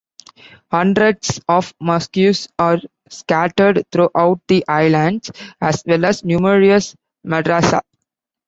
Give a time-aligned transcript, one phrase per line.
[0.71, 5.29] Hundreds of mosques are scattered throughout the islands,
[5.61, 7.83] as well as numerous "madrassah".